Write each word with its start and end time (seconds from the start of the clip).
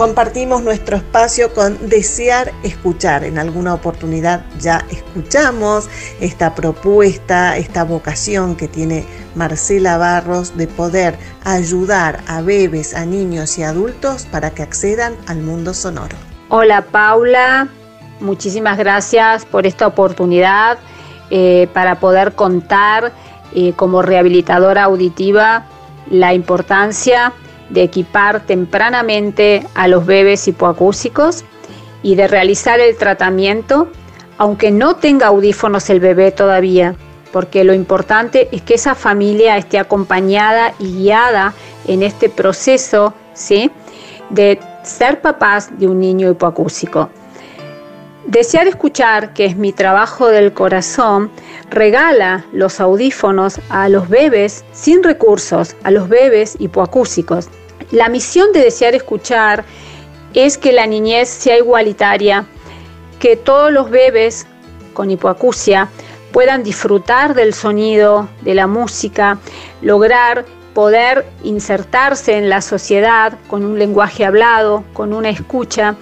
Compartimos 0.00 0.62
nuestro 0.62 0.96
espacio 0.96 1.52
con 1.52 1.90
Desear 1.90 2.52
Escuchar. 2.62 3.22
En 3.22 3.38
alguna 3.38 3.74
oportunidad 3.74 4.46
ya 4.58 4.82
escuchamos 4.88 5.90
esta 6.22 6.54
propuesta, 6.54 7.58
esta 7.58 7.84
vocación 7.84 8.56
que 8.56 8.66
tiene 8.66 9.04
Marcela 9.34 9.98
Barros 9.98 10.56
de 10.56 10.68
poder 10.68 11.18
ayudar 11.44 12.20
a 12.26 12.40
bebés, 12.40 12.94
a 12.94 13.04
niños 13.04 13.58
y 13.58 13.62
adultos 13.62 14.24
para 14.24 14.52
que 14.52 14.62
accedan 14.62 15.16
al 15.26 15.42
mundo 15.42 15.74
sonoro. 15.74 16.16
Hola 16.48 16.80
Paula, 16.80 17.68
muchísimas 18.20 18.78
gracias 18.78 19.44
por 19.44 19.66
esta 19.66 19.86
oportunidad 19.86 20.78
eh, 21.28 21.68
para 21.74 22.00
poder 22.00 22.32
contar 22.32 23.12
eh, 23.54 23.74
como 23.76 24.00
rehabilitadora 24.00 24.84
auditiva 24.84 25.66
la 26.08 26.32
importancia 26.32 27.34
de 27.70 27.82
equipar 27.82 28.46
tempranamente 28.46 29.66
a 29.74 29.88
los 29.88 30.06
bebés 30.06 30.46
hipoacúsicos 30.48 31.44
y 32.02 32.14
de 32.14 32.28
realizar 32.28 32.80
el 32.80 32.96
tratamiento, 32.96 33.88
aunque 34.38 34.70
no 34.70 34.96
tenga 34.96 35.28
audífonos 35.28 35.90
el 35.90 36.00
bebé 36.00 36.32
todavía, 36.32 36.94
porque 37.32 37.64
lo 37.64 37.74
importante 37.74 38.48
es 38.52 38.62
que 38.62 38.74
esa 38.74 38.94
familia 38.94 39.56
esté 39.56 39.78
acompañada 39.78 40.74
y 40.78 41.02
guiada 41.02 41.54
en 41.86 42.02
este 42.02 42.28
proceso 42.28 43.14
de 44.30 44.60
ser 44.82 45.20
papás 45.20 45.78
de 45.78 45.86
un 45.86 46.00
niño 46.00 46.30
hipoacúsico. 46.30 47.10
Desear 48.26 48.68
escuchar, 48.68 49.32
que 49.32 49.46
es 49.46 49.56
mi 49.56 49.72
trabajo 49.72 50.28
del 50.28 50.52
corazón, 50.52 51.30
regala 51.70 52.44
los 52.52 52.78
audífonos 52.78 53.60
a 53.70 53.88
los 53.88 54.08
bebés 54.08 54.64
sin 54.72 55.02
recursos, 55.02 55.74
a 55.84 55.90
los 55.90 56.08
bebés 56.08 56.56
hipoacúsicos. 56.58 57.48
La 57.90 58.08
misión 58.08 58.52
de 58.52 58.60
desear 58.60 58.94
escuchar 58.94 59.64
es 60.34 60.58
que 60.58 60.72
la 60.72 60.86
niñez 60.86 61.28
sea 61.28 61.58
igualitaria, 61.58 62.46
que 63.18 63.36
todos 63.36 63.72
los 63.72 63.90
bebés 63.90 64.46
con 64.94 65.10
hipoacusia 65.10 65.88
puedan 66.32 66.62
disfrutar 66.62 67.34
del 67.34 67.52
sonido, 67.52 68.28
de 68.42 68.54
la 68.54 68.66
música, 68.66 69.38
lograr 69.82 70.44
poder 70.74 71.26
insertarse 71.42 72.36
en 72.36 72.48
la 72.48 72.62
sociedad 72.62 73.36
con 73.48 73.64
un 73.64 73.78
lenguaje 73.78 74.24
hablado, 74.24 74.84
con 74.92 75.12
una 75.12 75.30
escucha. 75.30 75.96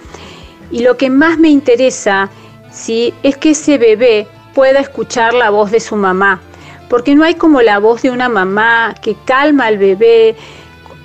Y 0.71 0.81
lo 0.81 0.95
que 0.97 1.09
más 1.09 1.39
me 1.39 1.49
interesa 1.49 2.29
¿sí? 2.71 3.13
es 3.23 3.35
que 3.37 3.51
ese 3.51 3.79
bebé 3.79 4.27
pueda 4.53 4.79
escuchar 4.79 5.33
la 5.33 5.49
voz 5.49 5.71
de 5.71 5.79
su 5.79 5.95
mamá, 5.95 6.39
porque 6.87 7.15
no 7.15 7.23
hay 7.23 7.35
como 7.35 7.61
la 7.61 7.79
voz 7.79 8.03
de 8.03 8.11
una 8.11 8.29
mamá 8.29 8.93
que 9.01 9.15
calma 9.25 9.65
al 9.65 9.77
bebé, 9.77 10.35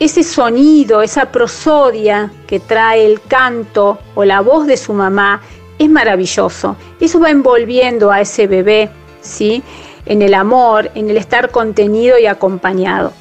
ese 0.00 0.22
sonido, 0.22 1.02
esa 1.02 1.30
prosodia 1.30 2.30
que 2.46 2.60
trae 2.60 3.06
el 3.06 3.20
canto 3.20 3.98
o 4.14 4.24
la 4.24 4.40
voz 4.40 4.66
de 4.66 4.76
su 4.76 4.92
mamá 4.92 5.40
es 5.78 5.88
maravilloso. 5.88 6.76
Eso 7.00 7.20
va 7.20 7.30
envolviendo 7.30 8.10
a 8.10 8.20
ese 8.20 8.46
bebé, 8.46 8.90
¿sí? 9.20 9.62
En 10.06 10.22
el 10.22 10.34
amor, 10.34 10.90
en 10.94 11.10
el 11.10 11.16
estar 11.16 11.50
contenido 11.50 12.18
y 12.18 12.26
acompañado. 12.26 13.12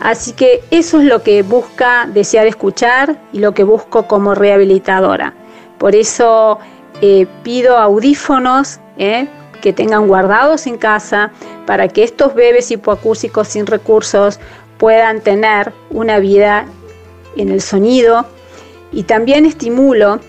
Así 0.00 0.32
que 0.32 0.62
eso 0.70 1.00
es 1.00 1.04
lo 1.04 1.22
que 1.22 1.42
busca 1.42 2.08
desear 2.12 2.46
escuchar 2.46 3.20
y 3.32 3.38
lo 3.40 3.52
que 3.52 3.64
busco 3.64 4.06
como 4.06 4.34
rehabilitadora. 4.34 5.34
Por 5.78 5.94
eso 5.94 6.58
eh, 7.02 7.26
pido 7.42 7.76
audífonos 7.76 8.80
¿eh? 8.96 9.28
que 9.60 9.72
tengan 9.74 10.06
guardados 10.06 10.66
en 10.66 10.78
casa 10.78 11.32
para 11.66 11.88
que 11.88 12.02
estos 12.02 12.34
bebés 12.34 12.70
hipoacúsicos 12.70 13.48
sin 13.48 13.66
recursos 13.66 14.40
puedan 14.80 15.20
tener 15.20 15.72
una 15.90 16.18
vida 16.18 16.64
en 17.36 17.50
el 17.50 17.60
sonido 17.60 18.26
y 18.90 19.04
también 19.04 19.44
estimulo 19.44 20.20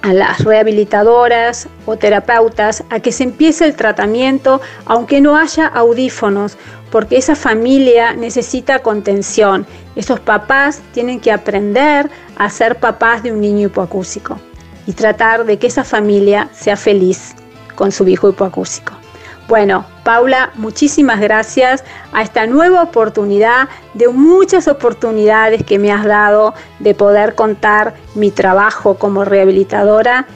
a 0.00 0.14
las 0.14 0.42
rehabilitadoras 0.42 1.68
o 1.84 1.96
terapeutas 1.96 2.82
a 2.88 3.00
que 3.00 3.12
se 3.12 3.22
empiece 3.22 3.66
el 3.66 3.76
tratamiento 3.76 4.62
aunque 4.86 5.20
no 5.20 5.36
haya 5.36 5.66
audífonos, 5.66 6.56
porque 6.90 7.18
esa 7.18 7.36
familia 7.36 8.14
necesita 8.14 8.80
contención. 8.80 9.66
Esos 9.94 10.20
papás 10.20 10.80
tienen 10.92 11.20
que 11.20 11.30
aprender 11.30 12.10
a 12.36 12.48
ser 12.48 12.76
papás 12.76 13.22
de 13.22 13.30
un 13.30 13.42
niño 13.42 13.66
hipoacúsico 13.66 14.38
y 14.86 14.94
tratar 14.94 15.44
de 15.44 15.58
que 15.58 15.66
esa 15.66 15.84
familia 15.84 16.48
sea 16.52 16.76
feliz 16.76 17.34
con 17.76 17.92
su 17.92 18.08
hijo 18.08 18.30
hipoacúsico. 18.30 19.01
Bueno, 19.48 19.84
Paula, 20.04 20.50
muchísimas 20.54 21.20
gracias 21.20 21.84
a 22.12 22.22
esta 22.22 22.46
nueva 22.46 22.82
oportunidad 22.82 23.68
de 23.94 24.08
muchas 24.08 24.68
oportunidades 24.68 25.64
que 25.64 25.78
me 25.78 25.92
has 25.92 26.04
dado 26.04 26.54
de 26.78 26.94
poder 26.94 27.34
contar 27.34 27.94
mi 28.14 28.30
trabajo 28.30 28.94
como 28.94 29.24
rehabilitadora 29.24 30.26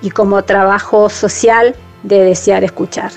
y 0.00 0.10
como 0.10 0.42
trabajo 0.44 1.08
social 1.10 1.74
de 2.02 2.24
desear 2.24 2.64
escuchar. 2.64 3.12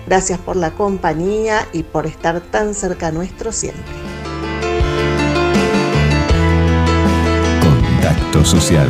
Gracias 0.06 0.38
por 0.38 0.56
la 0.56 0.70
compañía 0.70 1.68
y 1.74 1.82
por 1.82 2.06
estar 2.06 2.40
tan 2.40 2.74
cerca 2.74 3.12
nuestro 3.12 3.52
siempre. 3.52 3.84
Contacto 7.60 8.44
Social 8.46 8.88